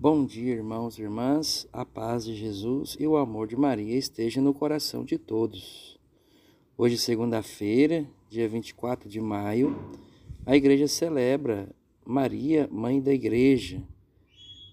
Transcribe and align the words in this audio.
Bom 0.00 0.24
dia, 0.24 0.54
irmãos 0.54 0.96
e 0.96 1.02
irmãs. 1.02 1.66
A 1.72 1.84
paz 1.84 2.24
de 2.24 2.32
Jesus 2.32 2.96
e 3.00 3.06
o 3.08 3.16
amor 3.16 3.48
de 3.48 3.56
Maria 3.56 3.96
esteja 3.96 4.40
no 4.40 4.54
coração 4.54 5.04
de 5.04 5.18
todos. 5.18 5.98
Hoje, 6.76 6.96
segunda-feira, 6.96 8.06
dia 8.30 8.48
24 8.48 9.08
de 9.08 9.20
maio, 9.20 9.76
a 10.46 10.54
igreja 10.54 10.86
celebra 10.86 11.68
Maria, 12.06 12.68
mãe 12.70 13.00
da 13.00 13.12
igreja. 13.12 13.82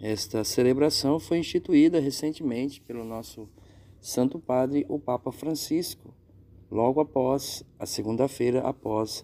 Esta 0.00 0.42
celebração 0.42 1.20
foi 1.20 1.36
instituída 1.36 2.00
recentemente 2.00 2.80
pelo 2.80 3.04
nosso 3.04 3.46
Santo 4.00 4.38
Padre, 4.38 4.86
o 4.88 4.98
Papa 4.98 5.30
Francisco, 5.30 6.14
logo 6.70 6.98
após 6.98 7.62
a 7.78 7.84
segunda-feira 7.84 8.62
após 8.62 9.22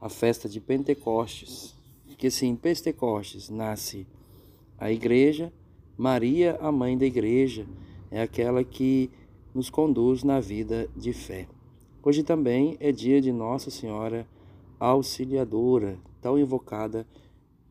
a 0.00 0.08
festa 0.08 0.48
de 0.48 0.58
Pentecostes. 0.58 1.76
Que 2.16 2.30
se 2.30 2.46
em 2.46 2.56
Pentecostes 2.56 3.50
nasce 3.50 4.06
a 4.78 4.90
igreja, 4.90 5.52
Maria, 5.96 6.58
a 6.60 6.72
mãe 6.72 6.98
da 6.98 7.06
igreja, 7.06 7.66
é 8.10 8.20
aquela 8.20 8.64
que 8.64 9.10
nos 9.54 9.70
conduz 9.70 10.24
na 10.24 10.40
vida 10.40 10.88
de 10.96 11.12
fé. 11.12 11.46
Hoje 12.02 12.22
também 12.22 12.76
é 12.80 12.92
dia 12.92 13.20
de 13.20 13.32
Nossa 13.32 13.70
Senhora 13.70 14.26
Auxiliadora, 14.78 15.96
tão 16.20 16.38
invocada 16.38 17.06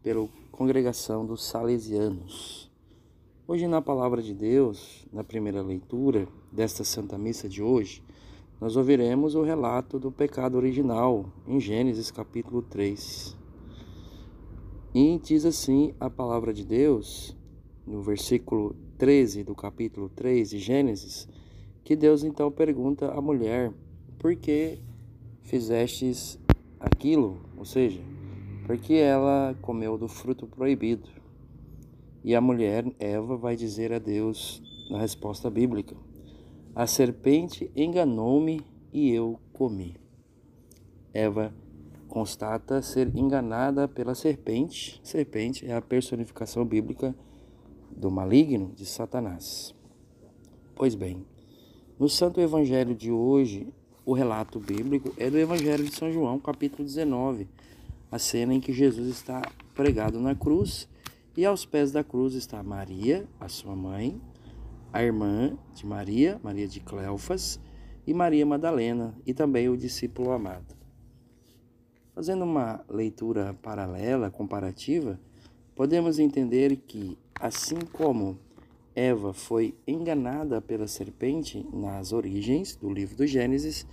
pela 0.02 0.28
congregação 0.52 1.26
dos 1.26 1.46
Salesianos. 1.46 2.72
Hoje, 3.46 3.68
na 3.68 3.82
palavra 3.82 4.22
de 4.22 4.34
Deus, 4.34 5.06
na 5.12 5.24
primeira 5.24 5.62
leitura 5.62 6.28
desta 6.52 6.84
Santa 6.84 7.18
Missa 7.18 7.50
de 7.50 7.62
hoje, 7.62 8.02
nós 8.60 8.78
ouviremos 8.78 9.36
o 9.36 9.44
relato 9.44 10.00
do 10.00 10.10
pecado 10.10 10.56
original, 10.56 11.26
em 11.46 11.60
Gênesis 11.60 12.10
capítulo 12.10 12.62
3. 12.62 13.43
E 14.96 15.18
diz 15.18 15.44
assim 15.44 15.92
a 16.00 16.08
palavra 16.08 16.54
de 16.54 16.64
Deus, 16.64 17.36
no 17.84 18.04
versículo 18.04 18.76
13 19.00 19.44
do 19.44 19.56
capítulo 19.56 20.08
3 20.08 20.52
de 20.52 20.60
Gênesis, 20.60 21.28
que 21.84 21.96
Deus 21.96 22.24
então 22.24 22.52
pergunta 22.52 23.12
à 23.12 23.20
mulher: 23.20 23.74
Por 24.20 24.36
que 24.36 24.78
fizestes 25.42 26.38
aquilo? 26.80 27.42
Ou 27.58 27.66
seja, 27.66 28.02
porque 28.68 28.94
ela 28.94 29.58
comeu 29.64 29.98
do 29.98 30.08
fruto 30.08 30.46
proibido. 30.46 31.10
E 32.24 32.36
a 32.36 32.40
mulher, 32.40 32.86
Eva, 33.00 33.36
vai 33.36 33.56
dizer 33.56 33.92
a 33.92 33.98
Deus 33.98 34.62
na 34.92 35.00
resposta 35.00 35.50
bíblica: 35.50 35.96
A 36.76 36.86
serpente 36.86 37.72
enganou-me 37.76 38.62
e 38.94 39.10
eu 39.10 39.40
comi. 39.54 39.96
Eva 41.12 41.52
constata 42.08 42.82
ser 42.82 43.16
enganada 43.16 43.88
pela 43.88 44.16
serpente. 44.16 45.00
Serpente 45.04 45.66
é 45.66 45.74
a 45.74 45.82
personificação 45.82 46.66
bíblica 46.66 47.16
do 47.96 48.10
maligno 48.12 48.72
de 48.76 48.86
Satanás. 48.86 49.74
Pois 50.76 50.96
bem, 50.96 51.26
no 52.00 52.10
Santo 52.10 52.42
Evangelho 52.42 52.96
de 52.96 53.12
hoje, 53.12 53.68
o 54.06 54.14
relato 54.14 54.60
bíblico 54.60 55.14
é 55.18 55.30
do 55.30 55.38
Evangelho 55.38 55.86
de 55.86 55.96
São 55.96 56.12
João, 56.12 56.40
capítulo 56.40 56.84
19, 56.84 57.48
a 58.12 58.20
cena 58.20 58.54
em 58.54 58.60
que 58.60 58.74
Jesus 58.74 59.08
está 59.08 59.42
pregado 59.74 60.20
na 60.20 60.36
cruz 60.36 60.90
e 61.36 61.46
aos 61.46 61.66
pés 61.66 61.92
da 61.92 62.04
cruz 62.04 62.34
está 62.34 62.62
Maria, 62.62 63.28
a 63.40 63.48
sua 63.48 63.76
mãe, 63.76 64.22
a 64.92 65.02
irmã 65.02 65.58
de 65.74 65.86
Maria, 65.86 66.40
Maria 66.44 66.68
de 66.68 66.80
Cleofas, 66.80 67.60
e 68.06 68.14
Maria 68.14 68.46
Madalena, 68.46 69.16
e 69.26 69.34
também 69.34 69.70
o 69.70 69.78
discípulo 69.78 70.32
amado. 70.32 70.83
Fazendo 72.16 72.44
uma 72.44 72.86
leitura 72.88 73.56
paralela, 73.60 74.30
comparativa, 74.30 75.20
podemos 75.76 76.20
entender 76.20 76.76
que, 76.76 77.18
assim 77.40 77.80
como 77.92 78.38
Eva 78.96 79.34
foi 79.34 79.74
enganada 79.88 80.62
pela 80.62 80.88
serpente 80.88 81.66
nas 81.74 82.14
origens 82.14 82.76
do 82.76 82.94
livro 82.94 83.16
do 83.16 83.26
Gênesis, 83.26 83.88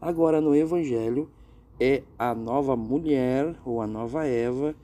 agora 0.00 0.40
no 0.40 0.56
Evangelho 0.56 1.30
é 1.78 2.02
a 2.18 2.34
nova 2.34 2.74
mulher 2.74 3.54
ou 3.62 3.82
a 3.82 3.86
nova 3.86 4.24
Eva 4.24 4.74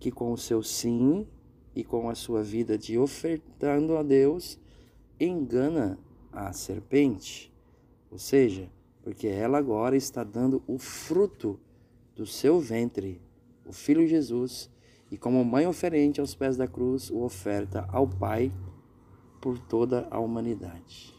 que, 0.00 0.10
com 0.10 0.32
o 0.32 0.36
seu 0.36 0.60
sim 0.60 1.28
e 1.72 1.84
com 1.84 2.10
a 2.10 2.16
sua 2.16 2.42
vida 2.42 2.76
de 2.76 2.98
ofertando 2.98 3.96
a 3.96 4.02
Deus, 4.02 4.58
engana 5.20 5.96
a 6.32 6.52
serpente. 6.52 7.52
Ou 8.10 8.18
seja, 8.18 8.68
porque 9.04 9.28
ela 9.28 9.56
agora 9.56 9.96
está 9.96 10.24
dando 10.24 10.60
o 10.66 10.78
fruto 10.78 11.56
do 12.20 12.26
seu 12.26 12.60
ventre, 12.60 13.18
o 13.64 13.72
Filho 13.72 14.06
Jesus, 14.06 14.68
e 15.10 15.16
como 15.16 15.42
mãe 15.42 15.66
oferente 15.66 16.20
aos 16.20 16.34
pés 16.34 16.54
da 16.54 16.68
cruz, 16.68 17.08
o 17.08 17.22
oferta 17.22 17.88
ao 17.90 18.06
Pai 18.06 18.52
por 19.40 19.58
toda 19.58 20.06
a 20.10 20.20
humanidade. 20.20 21.14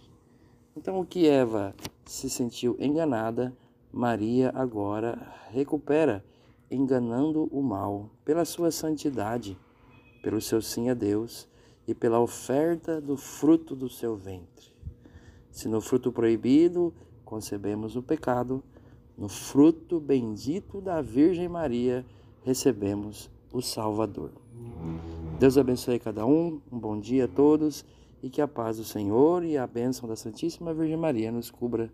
Então, 0.77 0.99
o 0.99 1.05
que 1.05 1.27
Eva 1.27 1.73
se 2.05 2.29
sentiu 2.29 2.77
enganada, 2.79 3.51
Maria 3.91 4.51
agora 4.53 5.17
recupera, 5.49 6.23
enganando 6.69 7.49
o 7.51 7.63
mal 7.63 8.11
pela 8.23 8.45
sua 8.45 8.69
santidade, 8.69 9.57
pelo 10.21 10.39
seu 10.39 10.61
sim 10.61 10.91
a 10.91 10.93
Deus 10.93 11.49
e 11.87 11.95
pela 11.95 12.19
oferta 12.19 13.01
do 13.01 13.17
fruto 13.17 13.75
do 13.75 13.89
seu 13.89 14.15
ventre. 14.15 14.71
Se 15.49 15.67
no 15.67 15.81
fruto 15.81 16.11
proibido 16.11 16.93
concebemos 17.25 17.95
o 17.95 18.03
pecado, 18.03 18.63
no 19.21 19.29
fruto 19.29 19.99
bendito 19.99 20.81
da 20.81 20.99
Virgem 20.99 21.47
Maria, 21.47 22.03
recebemos 22.43 23.29
o 23.53 23.61
Salvador. 23.61 24.31
Deus 25.39 25.59
abençoe 25.59 25.99
cada 25.99 26.25
um, 26.25 26.59
um 26.71 26.79
bom 26.79 26.99
dia 26.99 27.25
a 27.25 27.27
todos 27.27 27.85
e 28.23 28.31
que 28.31 28.41
a 28.41 28.47
paz 28.47 28.77
do 28.77 28.83
Senhor 28.83 29.43
e 29.43 29.59
a 29.59 29.67
bênção 29.67 30.09
da 30.09 30.15
Santíssima 30.15 30.73
Virgem 30.73 30.97
Maria 30.97 31.31
nos 31.31 31.51
cubra 31.51 31.93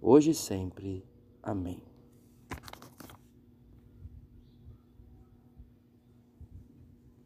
hoje 0.00 0.30
e 0.30 0.34
sempre. 0.34 1.04
Amém. 1.42 1.91